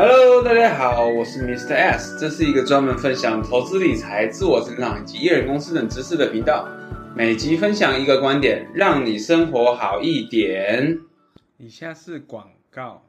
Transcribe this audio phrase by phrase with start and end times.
[0.00, 1.74] Hello，大家好，我是 Mr.
[1.74, 6.68] S，这是一个专门分享投资理财、自我成长以及艺人公司等知识的频道。
[7.16, 11.00] 每集分享一个观点，让你生活好一点。
[11.56, 13.02] 以下是广告。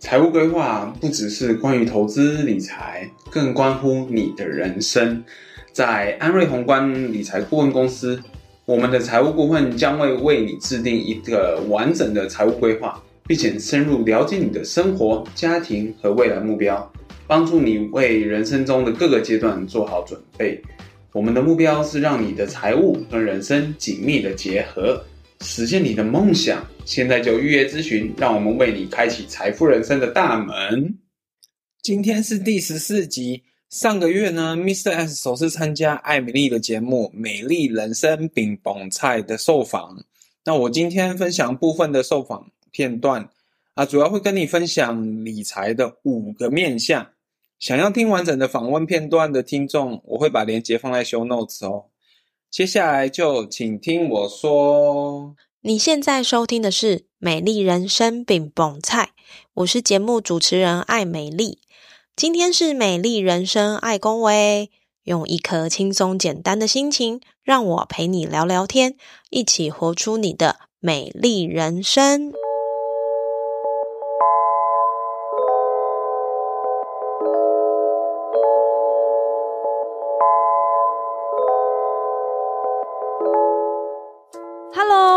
[0.00, 5.22] 财务规划不只是关于投资理财，更关乎你的人生。
[5.70, 8.20] 在安瑞宏观理财顾问公司，
[8.64, 13.00] 我们的财务顾问将会为你制定一个完整的财务规划。
[13.28, 16.90] 并且深入了解你的生活、家庭和未来目标，
[17.26, 20.60] 帮助你为人生中的各个阶段做好准备。
[21.12, 25.04] 我们的目标是让你的财务和人生紧密的结合，
[25.42, 26.66] 实现你的梦想。
[26.84, 30.98] 现在就预约咨询，让我们为你开启财富人生的大门。
[31.82, 33.42] 今天是第十四集。
[33.68, 34.92] 上个月呢，Mr.
[34.92, 40.02] S 首次参加艾米丽的节目《美丽人生饼蹦菜》的受访。
[40.46, 42.50] 那我今天分享部分的受访。
[42.70, 43.28] 片段
[43.74, 47.10] 啊，主要会跟你分享理财的五个面向。
[47.58, 51.86] 想要听完整的访问片段的听众，我会把链接放在 show notes 哦。
[52.50, 55.34] 接下来就请听我说。
[55.60, 59.10] 你现在收听的是《美丽人生饼蹦菜》，
[59.54, 61.58] 我是节目主持人艾美丽。
[62.14, 64.70] 今天是美丽人生爱公微，
[65.02, 68.96] 用一颗轻松简单的心情，让我陪你聊聊天，
[69.30, 72.32] 一起活出你的美丽人生。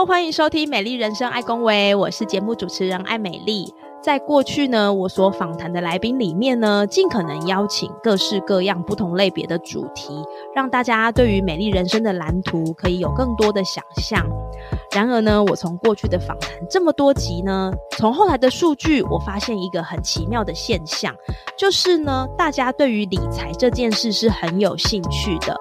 [0.06, 3.72] 欢迎收听《美丽人生爱公维》，我是节目主持人爱美丽。
[4.02, 10.12] 在过去呢，我所访谈的来宾里面呢，尽可能邀请各式各样不同类别的主题，
[10.56, 14.26] 让大家对于美丽人生的蓝图可以有更多的想象。
[14.94, 21.16] 然而呢，我从过去的访谈这么多集呢，从后来的数据，我发现一个很奇妙的现象，
[21.58, 25.56] 就是呢，大家对于理财这件事是很有兴趣的。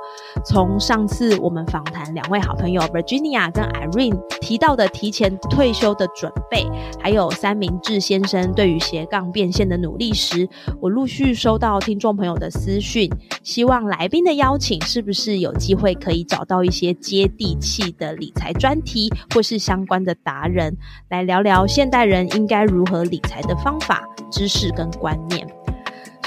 [0.45, 6.67] 从上次我们访谈两位好朋友 Virginia 跟 Irene 提到的提前退休的准备，
[7.01, 10.49] 还有三明治先生对于斜杠变现的努力时，
[10.81, 13.09] 我陆续收到听众朋友的私讯，
[13.45, 19.09] 希望来宾的邀请是不是有机会可以找到一些接地气的理财专题。
[19.35, 20.77] 或是相关的达人
[21.09, 25.47] 来聊聊现代人应该如何理财的方法、知识跟观念。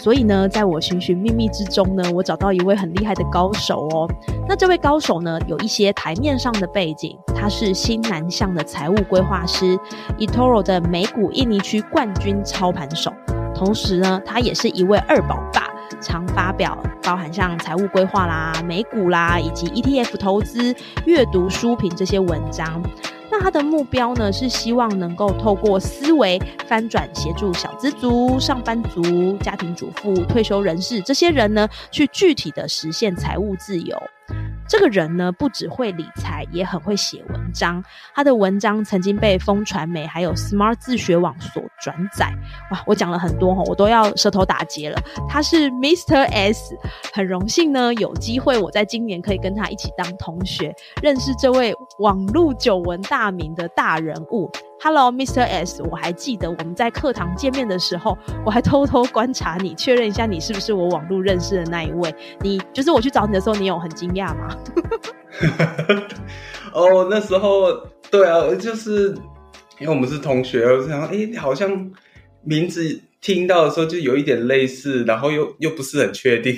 [0.01, 4.09] 所以呢，在我寻寻觅觅之中呢，我找到一位很厉害的高手哦。
[4.49, 9.77] 那这位高手呢，有一些台面上的背景，他是新南向的财务规划师
[10.17, 13.13] ，eToro 的美股印尼区冠军操盘手，
[13.55, 15.72] 同时呢，他也是一位二宝爸。
[16.01, 22.81] 常发表包含像财务规划啦、美股啦，以及 ETF 投资、阅读书评这些文章。
[23.31, 33.97] 那他的目标呢，是希望能够透过思维翻转，协助小资族、上班族、家庭主妇、退休人士这些人呢，去具体的实现财务自由。
[34.67, 37.83] 这个人呢，不只会理财，也很会写文章。
[38.13, 42.33] 他的文章曾经被风传媒还有 Smart 自学网所转载。
[42.71, 44.99] 哇，我讲了很多齁，我都要舌头打结了。
[45.29, 46.23] 他是 Mr.
[46.29, 46.75] S，
[47.13, 54.49] 很荣幸呢，有机会我在今年可以跟他一起当同学，认识这位网路久闻大名的大人物。
[54.81, 55.43] Hello, Mr.
[55.43, 62.13] S，我还记得我们在课堂见面的时候，我还偷偷观察你，确认一下你是不是我网络认识的那一位。
[62.41, 64.49] 你就是我去找你的时候，你有很惊讶吗？
[66.73, 67.71] 哦，那时候
[68.09, 69.15] 对啊，就是
[69.79, 71.91] 因为我们是同学，我想哎、好像
[72.43, 76.57] 名字听到的时候就有一点类似，然后又又不是很确定。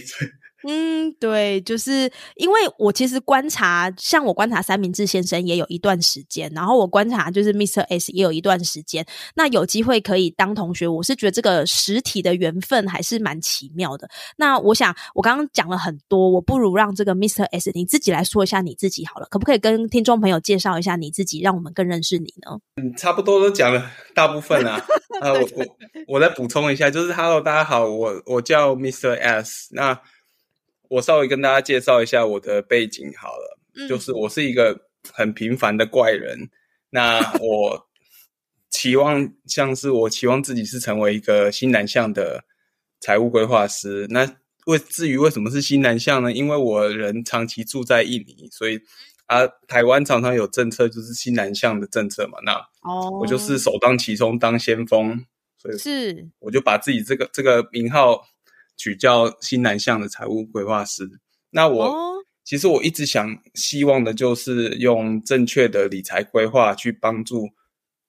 [0.68, 7.82] 嗯，对，就是因为我其实观察，像我观察三明治先生也有一段时间，然后我观察就是 Mr.
[7.82, 9.06] S 也有一段时间。
[9.36, 14.10] 那有机会可以当同学，我是觉得这个实体的缘分还是蛮奇妙的。
[14.38, 17.44] 那我想，我刚刚讲了很多，我不如让这个 Mr.
[17.52, 22.58] S 你自己来说一下你自己好了，可不可以跟听众朋友介绍一下你自己，让我们更认识你呢？
[22.82, 24.84] 嗯，差不多都讲了大部分啊。
[25.22, 25.66] 呃，我我
[26.08, 29.14] 我再补充一下，就是 Hello，大家好，我我叫 Mr.
[29.22, 30.02] S，那。
[30.90, 36.50] 我稍微跟大家介绍一下我的背景好了，嗯，就是我是一个很平凡的怪人。
[36.90, 37.88] 那我
[38.70, 42.44] 期望像是我期望自己是成为一个新南向的
[43.00, 44.06] 财务规划师。
[44.10, 46.32] 那为至于为什么是新南向呢？
[46.32, 48.80] 因为我人长期住在印尼，所以
[49.28, 52.38] 啊，台湾常常有政策就是新南向的政策嘛。
[52.44, 52.60] 那
[53.20, 55.26] 我就是首当其冲当先锋，
[55.58, 58.22] 所以是我就把自己这个这个名号。
[58.78, 61.10] 取叫新南向的财务规划师。
[61.50, 67.50] 那我、哦、其实我一直想希望的就是用正确的理财规划去帮助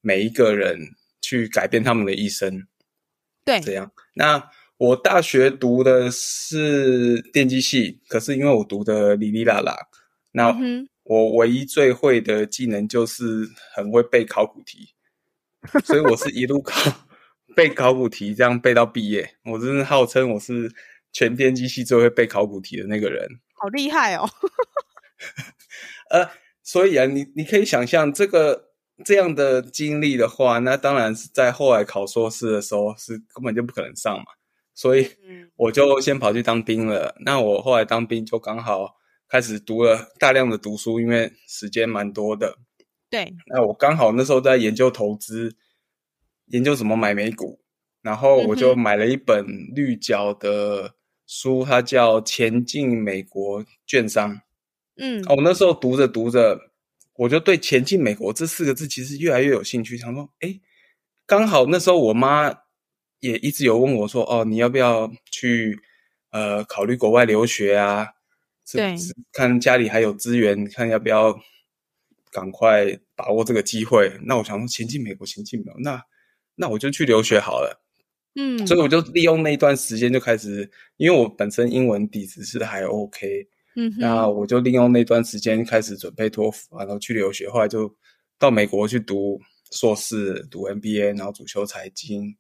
[0.00, 0.78] 每一个人
[1.20, 2.66] 去改变他们的一生。
[3.44, 3.92] 对，这样。
[4.14, 9.74] 那我大学读的是电机系，可是因为我读的哩哩啦啦，
[10.32, 10.54] 那
[11.04, 14.88] 我唯一最会的技能就是很会背考古题，
[15.84, 17.05] 所以我是一路考
[17.56, 19.36] 背考古题，这样背到毕业。
[19.46, 20.70] 我真是号称我是
[21.12, 24.28] 全电机系最会背考古题的那个人，好厉害哦！
[26.10, 26.30] 呃，
[26.62, 28.66] 所以啊，你你可以想象这个。
[29.04, 34.24] 这样的经历的话，那当然是在后来考硕士的时候是根本就不可能上嘛，
[34.74, 35.10] 所以
[35.54, 37.14] 我就先跑去当兵了。
[37.20, 38.96] 那我后来当兵就刚好
[39.28, 42.56] 开始读了大量的读书，因为时间蛮多的。
[43.10, 45.54] 对，那我刚好那时候在研究投资，
[46.46, 47.60] 研究怎么买美股，
[48.02, 50.94] 然后我就买了一本绿角的
[51.26, 54.34] 书，它叫《前进美国券商》。
[54.96, 56.72] 嗯，我那时候读着读着。
[57.18, 60.60] 我就对“前进美国”这四个字其实越来越有兴趣，想说，哎，
[61.24, 62.54] 刚好那时候我妈
[63.20, 65.80] 也一直有问我说，哦，你要不要去
[66.30, 68.08] 呃考虑国外留学啊？
[68.70, 68.94] 对，
[69.32, 71.40] 看家里还有资源，看要不要
[72.30, 74.12] 赶快把握这个机会。
[74.24, 75.98] 那我想说，前进美国，前进美国，那
[76.56, 77.82] 那我就去留学好了。
[78.34, 83.48] 嗯，所以我就利用那一段时间就开始，因为我本身英文底子是还 OK。
[83.76, 87.94] 嗯，那我就利用那段时间开始准备托福，然后去留学，后来就
[88.38, 92.36] 到美国去读硕士，读 MBA，然后主修财经。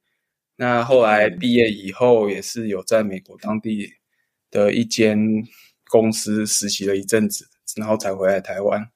[0.56, 3.92] 那后来毕业以后，也是有在美国当地
[4.50, 5.18] 的一间
[5.90, 7.46] 公司实习了一阵子，
[7.76, 8.86] 然后才回来台湾。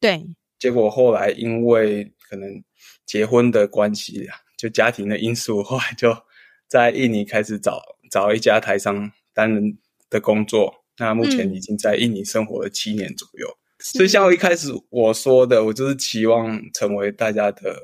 [0.00, 0.26] 对，
[0.58, 2.62] 结果后来因为可能
[3.04, 4.26] 结婚的关系，
[4.62, 6.16] 就家庭的因素， 后来就
[6.68, 7.82] 在印尼开始找
[8.12, 9.76] 找一家台商担任
[10.08, 10.72] 的工作。
[10.98, 17.76] 那目前已经在印尼生活了七年左右，嗯、所以像我一开始我说的，我就是期望成为大家的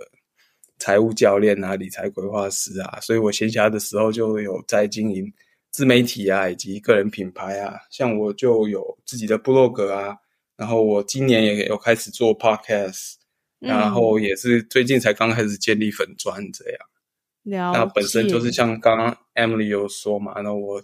[0.79, 5.33] 财务教练啊、理财规划师啊，所以我闲暇的时候就有在经营
[5.73, 10.15] 自媒体啊，以及个人品牌啊，像我就有自己的部落格啊，
[10.57, 13.15] 然后我今年也有开始做 podcast，
[13.58, 17.72] 然后也是最近才刚开始建立粉砖这样。
[17.72, 20.82] 那本身就是像刚刚 Emily 有说嘛，那我。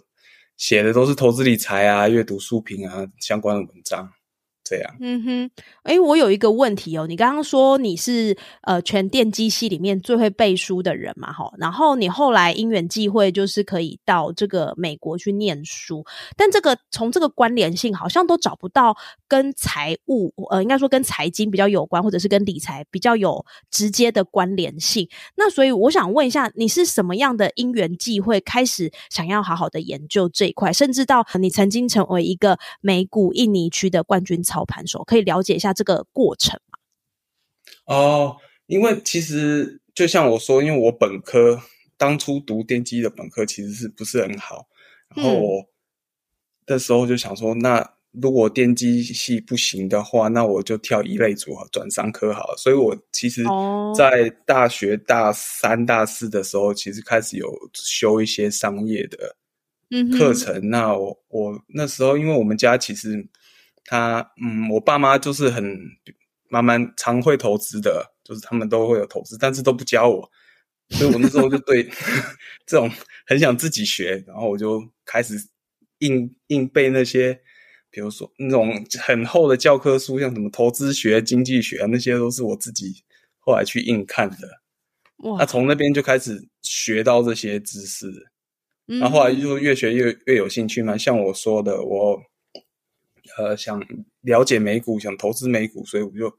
[0.57, 4.09] 写的都是投资理财啊、阅读书评啊相关的文章。
[4.65, 5.51] 这样，嗯哼，
[5.83, 16.03] 哎，我有一个问题哦，你刚刚说你是呃全电机系里面最会背书的人嘛，齁，然后你后来因缘际会就是可以到这个美国去念书，
[16.35, 18.97] 但这个从这个关联性好像都找不到
[19.27, 25.07] 跟财务，呃，应该说跟财经比较有关，或者是跟理财比较有直接的关联性。
[25.35, 36.77] 那所以我想问一下，你是什么样的因缘际会开始想要好好的研究这一块，甚至到你曾经成为一个美股印尼区的冠军操盘手，可以了解一下这个过程吗？
[37.85, 38.37] 哦，
[38.67, 41.59] 因为其实就像我说，因为我本科
[41.97, 44.67] 当初读电机的本科其实是不是很好，
[45.15, 45.65] 然后我
[46.67, 52.55] 那时候就想说，嗯、那如果电机系不行的话，那我就跳一类组合转商科好了。
[52.57, 53.43] 所以我其实，
[53.95, 59.35] 在大学大三、大四的时候，其实开始有修一些商业的
[60.17, 60.55] 课程。
[60.55, 63.27] 嗯、那我我那时候，因为我们家其实。
[63.85, 65.79] 他嗯，我爸妈就是很
[66.49, 70.31] 慢慢常会投资的，就是他们都会有投资，但是都不教我，
[70.89, 71.83] 所以我那时候就对
[72.65, 72.89] 这种
[73.27, 75.35] 很想自己学，然后我就开始
[75.99, 77.39] 硬硬背那些，
[77.91, 83.03] 比如说那种很厚的教科书，像什么投资学、经济学啊，那些都是我自己
[83.39, 84.37] 后来去硬看的。
[85.17, 85.37] 哇！
[85.39, 88.11] 那从那边就开始学到这些知识，
[88.85, 90.97] 然后后来就越学越越有兴趣嘛。
[90.97, 92.21] 像我说的，我。
[93.37, 93.81] 呃，想
[94.21, 96.33] 了解美股，想投资美股，所以我就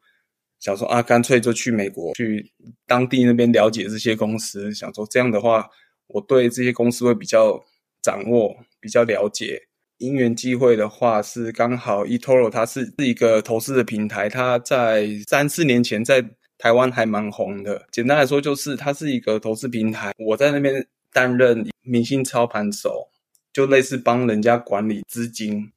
[0.59, 2.51] 想说啊，干脆就去美国，去
[2.87, 4.73] 当地那边了解这些公司。
[4.73, 5.69] 想说这样的话，
[6.07, 7.63] 我对这些公司会比较
[8.03, 9.69] 掌握，比较了解。
[9.99, 16.23] 因缘际会的话，是刚好 eToro 它是是一个投资的平台，它在三四年前在
[16.59, 17.87] 台湾还蛮红的。
[17.91, 23.09] 简单来说，就是它是一个投资平台，我在那边担任明星操盘手，
[23.53, 25.73] 就类似帮人家管理资金。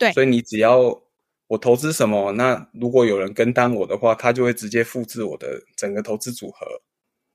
[0.00, 1.00] 对，所以你只要
[1.46, 6.66] 我投资什么，那如果有人跟单我的话，他就会直接复制我的整个投资组合。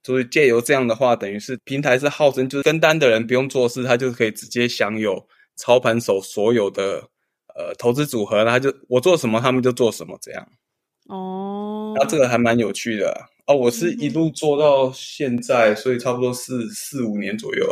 [0.03, 7.09] 所以借由这样的话，等于是平台是号称就是跟单的人不用做事，他就可以直接享有操盘手所有的
[7.55, 10.47] 呃投资组合，他就我做什么，他们就做什么这样。
[11.07, 13.55] 哦，那这个还蛮有趣的哦。
[13.55, 17.65] 我是一路做到现在，嗯、所以差不多是四五年左右。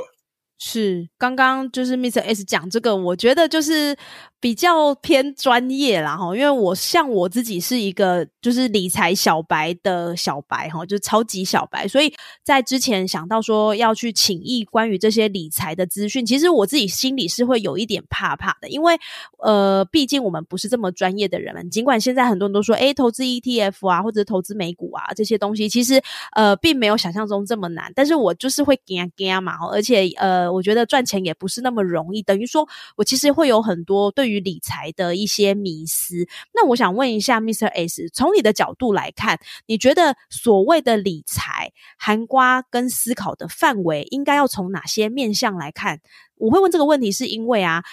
[0.60, 2.22] 是刚刚就是 Mr.
[2.22, 3.98] S 讲这个，我觉得就是
[4.44, 19.00] 比较偏专业啦哈，因为我像我自己是一个就是理财小白的小白哈，就是超级小白，所以在之前想到说要去请益关于这些理财的资讯，其实我自己心里是会有一点怕怕的，因为
[19.40, 21.70] 呃，毕竟我们不是这么专业的人们。
[21.70, 26.02] 尽管现在很多人都说，诶，投资 ETF 啊，或者投资美股啊这些东西，其实
[26.34, 36.28] 呃，并没有想象中这么难，但是我就是会惊惊嘛，而且呃，我觉得赚钱也不是那么容易，等于说我其实会有很多对于理财的一些迷思。
[36.54, 37.68] 那我想问一下，Mr.
[37.68, 46.02] S，从你的角度来看，你觉得所谓的理财含瓜跟思考的范围，应该要从哪些面向来看？
[46.36, 47.84] 我会问这个问题，是因为啊。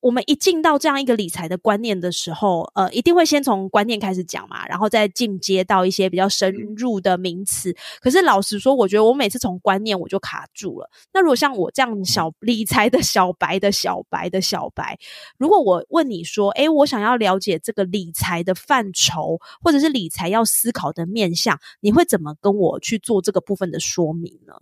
[0.00, 7.76] 我们一进到这样一个理财的观念的时候，呃，一定会先从观念开始讲嘛，然后再进阶到一些比较深入的名词。
[8.00, 10.90] 可是老实说，我觉得我每次从观念我就卡住了。
[11.12, 14.98] 那如果像我这样小理财的小白的小白的小白，
[15.36, 24.54] 如果我问你说，诶，我想要了解这个理财的范畴，或者是理财要思考的面向，你会怎么跟我去做这个部分的说明呢？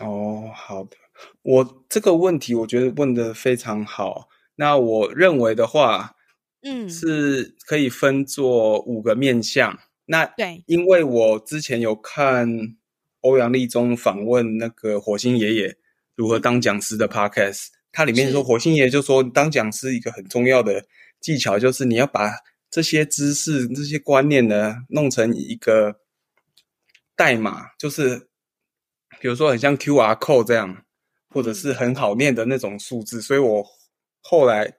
[0.00, 0.96] 哦，好的，
[1.42, 4.28] 我这个问题我觉得问得非常好。
[4.56, 6.16] 那我认为的话，
[6.62, 9.78] 嗯，是可以分作五个面向。
[10.06, 12.48] 那对，因为我之前有看
[13.20, 15.76] 欧阳立中访问那个火星爷爷
[16.14, 20.86] 如何当讲师的 podcast，它里面说火星爷爷就说，当讲师一个很重要的
[21.20, 22.30] 技巧就是你要把
[22.70, 26.00] 这些知识、这些观念呢弄成一个
[27.14, 28.28] 代码，就是
[29.20, 30.84] 比如说很像 QR code 这样，
[31.28, 33.75] 或者是很好念的那种数字，所以我。
[34.28, 34.76] 后来，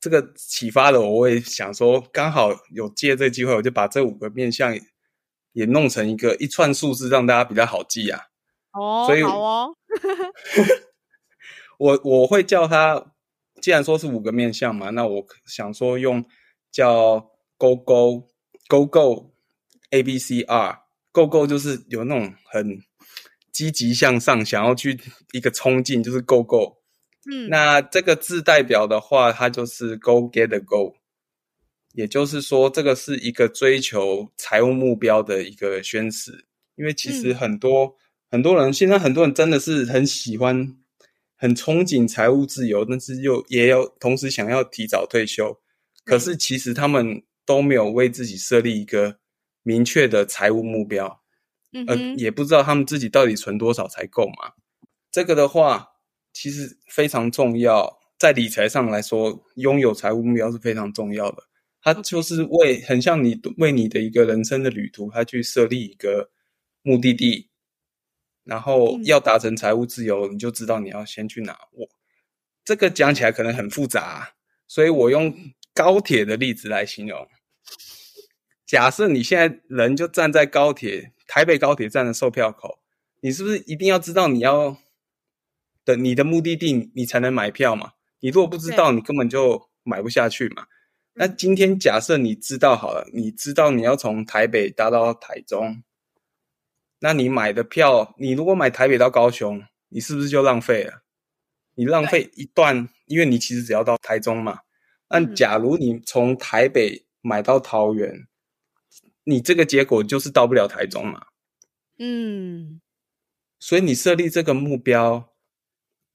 [0.00, 4.78] 这个启发了我，我也想说，刚好有借这个机会，我就把这五个面相
[5.52, 8.20] 也弄成一个一串数字，让大家比较好记啊。
[8.72, 9.74] 哦，所以好哦。
[11.78, 13.14] 我我会叫它，
[13.60, 16.24] 既然说是五个面相嘛，那我想说用
[16.70, 18.28] 叫 Go Go
[18.68, 19.34] Go Go
[19.90, 22.78] A B C R Go Go 就是有那种很
[23.50, 25.00] 积极向上，想要去
[25.32, 26.76] 一个冲劲，就是 Go Go。
[27.28, 30.94] 嗯，那这个字代表的话，它就是 Go Get the Go，
[31.92, 36.46] 也就是说，这个是一个追求财务目标的一个宣誓。
[36.76, 37.94] 因为其实很多、嗯、
[38.30, 40.76] 很多人，现在很多人真的是很喜欢、
[41.34, 45.58] 很憧憬财务自由，但是又也有同时想要提早退休。
[46.04, 49.18] 可是其实他们都没有为自己设立一个
[49.64, 51.22] 明确的财务目标，
[51.72, 54.52] 嗯，呃，也不知道他们自己到底存多少才够嘛。
[55.10, 55.95] 这个的话。
[56.38, 61.42] 其实非常重要，在理财上来说，拥有财务目标是非常重要的。
[61.80, 66.28] 它就是为很像你为你的一个人生的旅途，它去设立一个
[66.82, 67.48] 目的地，
[68.44, 71.56] 然后要达成财务自由，你就知道你要先去哪。
[71.72, 71.88] 我
[72.62, 74.34] 这个讲起来可能很复杂，
[74.68, 75.34] 所以我用
[75.72, 77.26] 高铁的例子来形容。
[78.66, 82.80] 假设你现在人就站在高铁台北高铁站的售票口，
[83.22, 84.76] 你是不是一定要知道你要？
[85.86, 87.92] 的你的目的地，你才能买票嘛。
[88.20, 90.66] 你如果不知道，你根本就买不下去嘛。
[91.14, 95.82] 那今天假设你知道好了，你知道你要从台北搭到台中，
[96.98, 101.04] 那你买的票，你如果买台北到高雄，你是不是就浪费了？
[101.76, 104.60] 你浪费一段，因为你其实只要到台中嘛。
[105.08, 108.26] 那假如你从台北买到桃园，
[109.24, 111.26] 你这个结果就是到不了台中嘛。
[111.98, 112.80] 嗯，
[113.60, 115.32] 所以你设立这个目标。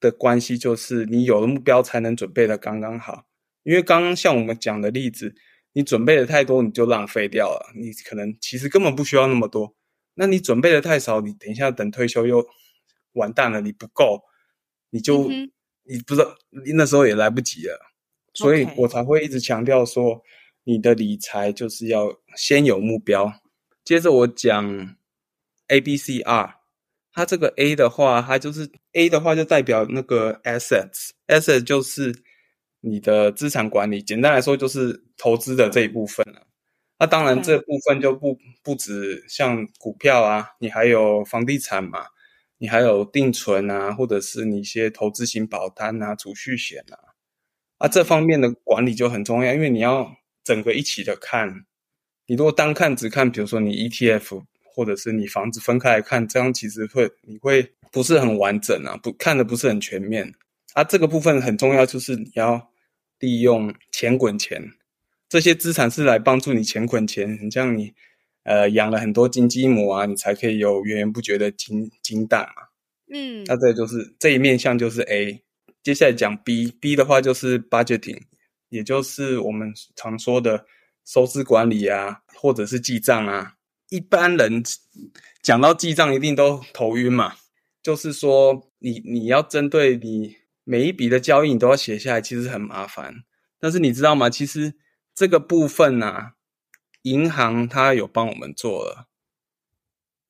[0.02, 3.28] 的关系就是你有了目标才能准备的刚刚好，
[3.64, 5.36] 因为刚刚像我们讲的例子，
[5.74, 9.76] 你准备的太多你就浪费掉了，你可能其实根本不需要那么多。
[10.16, 12.46] 那你准备的太少，你等一下等退休又
[13.14, 14.24] 完蛋了，你不够，
[14.90, 15.52] 你就、嗯、
[15.84, 17.80] 你不知道你那时候也来不及了，
[18.34, 20.24] 所以我才会一直强调说，
[20.64, 23.32] 你的理财就是要先有目标。
[23.84, 24.96] 接着我讲
[25.68, 26.61] A B C R。
[27.14, 32.16] 它这个 A 的话，它就是 A 的话，就代表那个 assets，assets 就是
[32.80, 34.02] 你的资产管理。
[34.02, 36.48] 简单来说，就是投资的这一部分了。
[36.98, 42.06] 那当然，这部分就不不止像股票啊，你还有房地产嘛，
[42.60, 46.96] 你还有定存啊，或者是你一些投资型保单啊、储蓄险啊，
[47.80, 50.10] 啊，这方面的管理就很重要，因为你要
[50.44, 51.66] 整个一起的看。
[52.28, 54.44] 你如果单看只看，比如说你 ETF。
[54.74, 60.34] 或者是你房子分开来看，这样其实会你会不是很完整啊，不看的不是很全面
[60.74, 60.84] 啊。
[60.84, 62.72] 这个部分很重要，就是你要
[63.20, 64.72] 利用钱滚钱，
[65.28, 67.38] 这些资产是来帮助你钱滚钱。
[67.42, 67.94] 你像你
[68.44, 72.64] 呃养了很多金鸡母啊，你才可以有源源不绝的金金蛋嘛。
[73.14, 75.44] 嗯，那这就是这一面向就是 A。
[75.84, 78.22] 接下来讲 B，B 的话就是 budgeting，
[78.70, 80.66] 也就是我们常说的
[81.04, 83.56] 收支管理啊，或者是记账啊。
[83.92, 84.64] 一般人
[85.44, 87.34] 讲到记账，一定都头晕嘛。
[87.84, 93.26] 就是说你，你要针对你每一笔的交易，你都要写下来，其实很麻烦。
[93.60, 94.30] 但是你知道吗？
[94.30, 94.76] 其实
[95.14, 96.36] 这个部分啊，
[97.02, 99.10] 银行它有帮我们做了。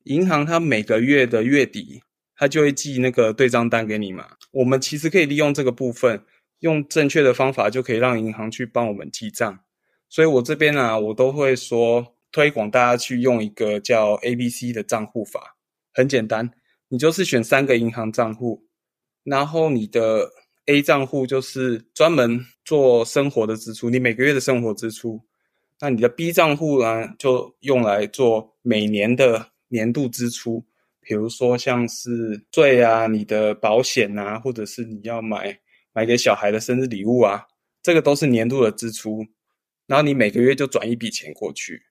[0.04, 2.02] 银行它每个月的月底，
[2.34, 4.30] 它就会寄那个对账单给你嘛。
[4.50, 6.24] 我们其实可以利用这个部分，
[6.58, 9.60] 用正确的方法，就可以让银行去帮我们记账。
[10.08, 15.56] 所以我这边啊，我都会说推广大家去用一个叫 ABC 的账户法，
[15.92, 16.50] 很简单，
[16.88, 18.64] 你就是选三个银行账户，
[19.22, 20.28] 然后你的
[20.66, 25.20] A 账户就是专门做生活的支出，你每个月的生活支出。
[25.78, 29.52] 那你的 B 账户呢，就用来做每年的。
[29.72, 30.62] 年度支出，
[31.00, 35.58] 比如说像是税啊、你的保险啊，或者是你要买
[35.94, 37.42] 买给小孩的生日礼物啊，
[37.82, 39.24] 这个都是年度的支出。
[39.86, 41.82] 然后你每个月就转一笔钱过去。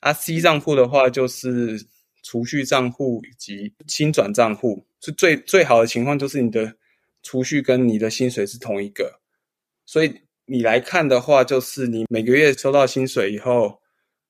[0.00, 1.78] 啊，C 账户的话就是
[2.22, 6.76] 储蓄账户以及薪转账户，是最最好的情况，就是你的
[7.22, 9.20] 储蓄跟你的薪水是同一个。
[9.84, 10.12] 所以
[10.44, 13.80] 你来看的话，就是你每个月收到薪水以后，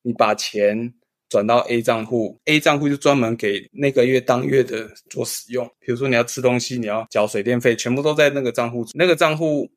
[0.01, 0.93] 你把钱。
[1.29, 5.67] 转到 A 账户，A 账户就专门给那个月当月的做使用。
[5.77, 8.85] 比如说你要吃东西，你要缴水电费，全部都在那个账户。
[8.93, 9.69] 那个账户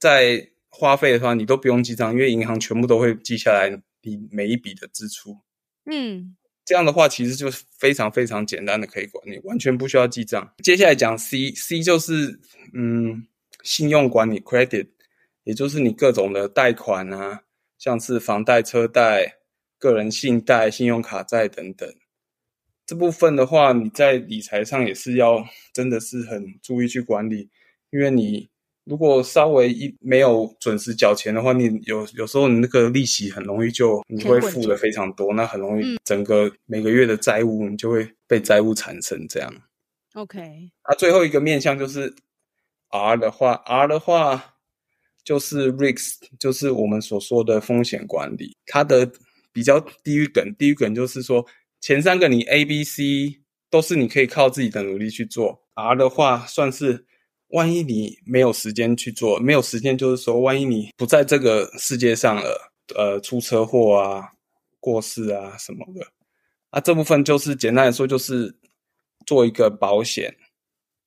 [0.00, 3.70] 在花费的话，你都不用记账，因为银行全部都会记下来
[4.02, 5.38] 你每一笔的支出。
[5.90, 10.54] 嗯，这样的话其实就非常非常简单的可以管理，完全不需要记账。
[10.62, 12.40] 接下来讲 C，C 就是
[12.74, 13.26] 嗯
[13.62, 14.88] 信用管理 （credit），
[15.44, 17.42] 也就是你各种的贷款啊，
[17.78, 19.36] 像是房贷、车贷。
[19.80, 21.88] 个人信贷、信用卡债等等，
[22.84, 27.48] 这部分的话，你在理财上也是要真的是很注意去管理，
[27.90, 28.50] 因为你
[28.88, 39.52] 如果稍微一没有准时缴钱的话，你有有时候你那个利息很容易就你会付的非常多，那很容易整个每个月的债务你就会被债务缠身这样。
[40.14, 40.40] OK，
[40.82, 42.14] 啊，最后一个面向就是
[42.90, 44.54] R 的话，R 的话
[45.22, 49.10] 就是 risk，就是我们所说的风险管理，它的。
[49.50, 51.44] 比较低于梗，低于梗就是说
[51.80, 57.06] 前三个你 A、B、C 都是你可以靠自己的努力去做，R 的话算是
[57.48, 64.32] 万一你没有时间去做，没有时间就是说万一你不在这个世界上了，呃，出车祸啊、
[64.80, 66.06] 过世啊什么的，
[66.70, 68.56] 啊，这部分就是简单来说就是
[69.26, 70.36] 做一个保险，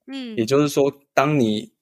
[0.08, 1.73] 嗯，也就是说当你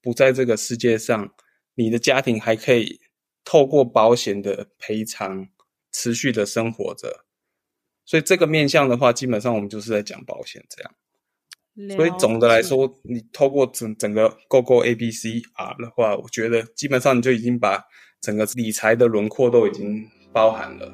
[0.00, 1.34] 不在这个世界上，
[1.74, 3.00] 你的家庭还可以
[3.44, 5.48] 透过保险的赔偿。
[5.90, 7.24] 持续的生活着，
[8.04, 10.94] 所以这个面向的话，基本上我们就是在讲保险这样。
[11.94, 17.84] 所以总的来说，你透过整整个 GoGo A B C R 的话，我觉得基本上你就已经把
[18.20, 20.92] 整个理财的轮廓都已经包含了。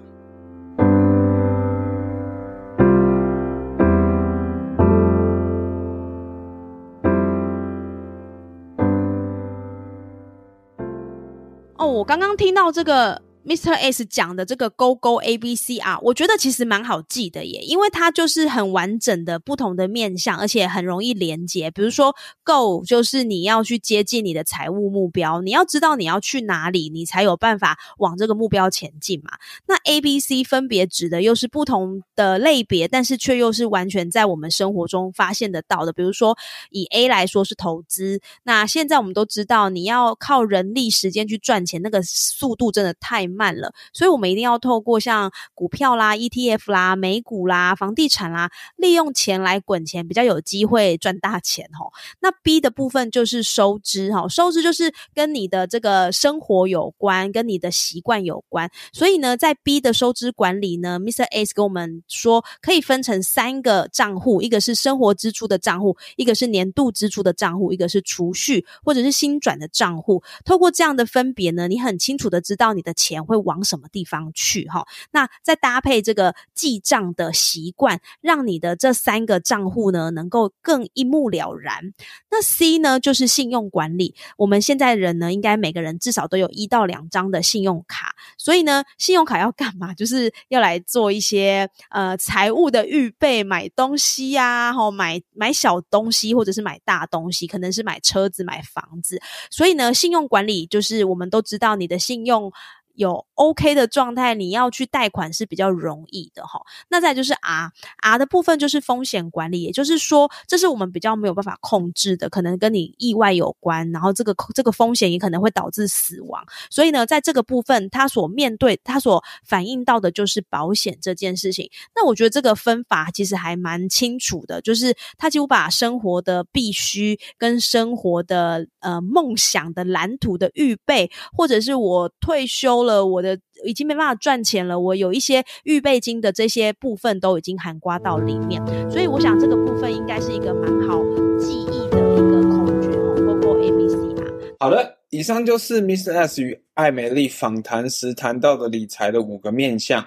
[11.79, 13.23] 哦，我刚刚听到这个。
[13.46, 13.72] Mr.
[13.74, 21.70] S 讲的这个 Go Go A B C 啊我觉得其实蛮好记的耶，因为它就是很完整的不同的面向，而且很容易连接。
[21.70, 29.33] 比如说 Go 就是你要去接近你的财务目标，你要知道你要去哪里，你才有办法往这个目标前进嘛。
[29.66, 35.92] 那 A B C 分别指的又是不同的类别，但是却又是完全在我们生活中发现得到的。
[35.92, 36.37] 比如说
[36.70, 51.90] 以 A 来说是投资，那现在我们都知道你要靠人力时间去赚钱，那个速度真的太慢了，所以我们一定要透过像股票啦、ETF 啦、美股啦、房地产啦，利用钱来滚钱，比较有机会赚大钱哦。
[52.20, 58.70] 那 B 的部分就是收支齁，收支就是跟你的这个生活有关，跟你的习惯有关。
[58.92, 61.25] 所以呢，在 B 的收支管理呢，Mr.
[61.25, 70.23] S 跟我们说可以分成三个账户，一个是生活支出的账户，一个是年度支出的账户，一个是储蓄或者是新转的账户。
[70.44, 73.23] 透过这样的分别呢，你很清楚的知道你的钱。
[73.24, 74.66] 会往什么地方去？
[74.68, 81.92] 哈，那再搭配这个记账的习惯，让你的这三个账户呢，能够更一目了然。
[82.30, 84.14] 那 C 呢，就是信用管理。
[84.37, 88.14] 我们现在人呢，应该每个人至少都有一到两张的信用卡。
[88.38, 89.92] 所以呢，信用卡要干嘛？
[89.94, 99.20] 就是要来做一些呃财务的预备，买东西呀，哈，买买小东西或者是买大东西，可能是买车子、买房子。
[99.50, 102.52] 所以呢，信用管理就是我们都知道你的信用。
[102.94, 106.61] 有 OK 的状态，你要去贷款是比较容易的哈。
[106.88, 107.70] 那再就是 R
[108.03, 116.44] R 的部分就是风险管理，也就是说，这是我们比较没有办法控制的，可能跟你意外有关，然后这个这个风险也可能会导致死亡。
[116.70, 121.70] 所以呢，在这个部分，他所面对、他所反映到的就是保险这件事情。
[121.94, 138.62] 那我觉得这个分法其实还蛮清楚的，就是他几乎把生活的必须跟生活的呃梦想的蓝图的预备，或者是我退休了，我的已经没办法赚钱了，我有一些预备金的这些部分都已经含刮到里面。
[138.90, 141.02] 所以我想这个部分应该是一个蛮好
[141.38, 144.28] 记忆的一个口诀哦，包括 A、B、C 啊。
[144.60, 146.14] 好的，以上就是 Mr.
[146.14, 150.06] S 与艾美丽访谈时谈到的理财的五个面向，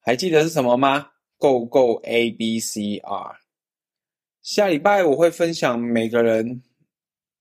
[0.00, 3.36] 还记得是什么吗？Go Go A B C R。
[4.42, 6.62] 下礼拜我会分享每个人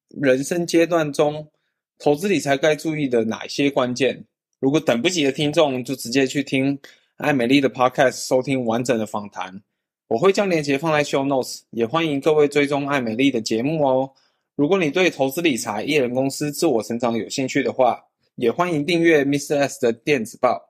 [0.10, 1.50] 人生阶段中
[1.98, 4.26] 投资理财该注意的哪些关键。
[4.62, 6.78] 如果等不及的听众，就直接去听
[7.18, 9.60] 艾美丽的 Podcast，收听完整的访谈。
[10.08, 14.12] 我会将链接放在 Show Notes，也欢迎各位追踪艾美丽的节目哦。
[14.56, 18.04] 如果你对投资理财、艺人公司、自我成长有兴趣的话，
[18.36, 19.58] 也欢迎订阅 Mr.
[19.58, 20.62] S 的电子报，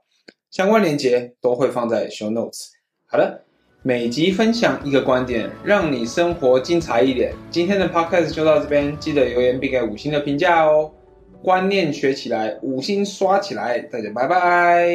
[0.50, 2.68] 相关链接都会放在 Show Notes。
[3.08, 3.44] 好了，
[3.84, 7.34] 每集分享一个观点，让你生活精彩一点。
[7.50, 10.90] 今天的 Podcast 就到这边，记得留言并给五星的评价哦。
[11.44, 14.88] 观念学起来，五星刷起来，大家拜拜。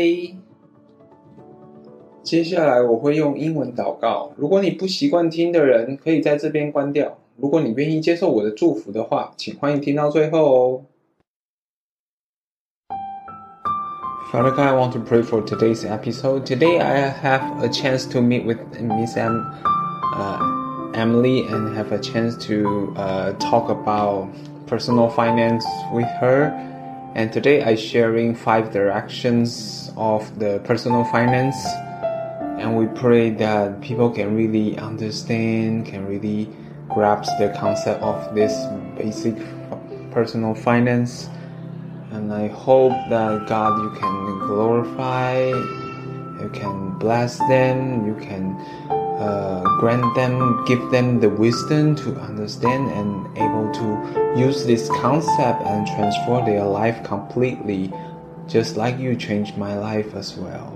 [2.22, 7.18] 接下来我会用英文祷告，如果你不习惯听的人，可以在这边关掉。
[7.37, 10.82] 如果你愿意接受我的祝福的话，请欢迎听到最后哦。
[14.32, 16.44] Father God, I want to pray for today's episode.
[16.44, 19.44] Today I have a chance to meet with Miss M,
[20.16, 20.38] uh,
[20.94, 24.28] Emily, and have a chance to uh, talk about
[24.66, 26.52] personal finance with her.
[27.14, 31.57] And today I sharing five directions of the personal finance.
[32.61, 36.48] And we pray that people can really understand, can really
[36.88, 38.52] grasp the concept of this
[38.96, 39.37] basic
[40.11, 41.29] personal finance.
[42.11, 45.48] And I hope that God, you can glorify,
[46.40, 48.57] you can bless them, you can
[49.18, 55.62] uh, grant them, give them the wisdom to understand and able to use this concept
[55.62, 57.92] and transform their life completely,
[58.46, 60.72] just like you changed my life as well.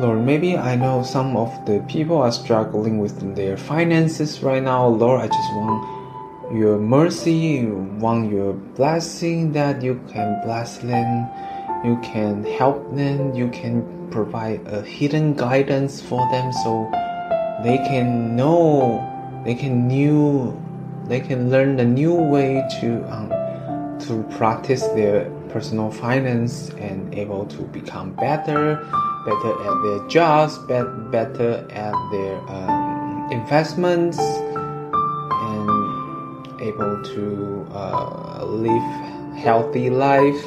[0.00, 4.86] Lord, maybe I know some of the people are struggling with their finances right now.
[4.88, 11.28] Lord, I just want your mercy, want your blessing that you can bless them,
[11.84, 16.90] you can help them, you can provide a hidden guidance for them so
[17.62, 19.04] they can know,
[19.44, 20.58] they can new,
[21.06, 23.28] they can learn a new way to um,
[24.00, 28.76] to practice their personal finance and able to become better,
[29.24, 35.70] better at their jobs, better at their um, investments, and
[36.60, 40.44] able to uh, live healthy life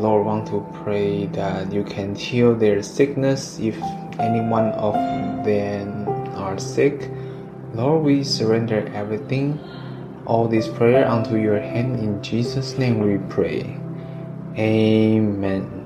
[0.00, 3.76] Lord want to pray that you can heal their sickness if
[4.18, 4.94] any one of
[5.44, 7.10] them are sick.
[7.74, 9.60] Lord, we surrender everything,
[10.24, 12.00] all this prayer unto your hand.
[12.00, 13.76] In Jesus' name we pray.
[14.56, 15.79] Amen.